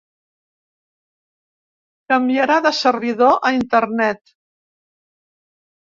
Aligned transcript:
Canviarà 2.15 2.57
de 2.69 2.73
servidor 2.81 3.39
a 3.51 3.55
internet. 3.61 4.37